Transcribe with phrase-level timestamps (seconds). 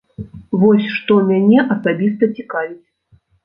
[0.61, 2.83] Вось, што мяне асабіста цікавіць.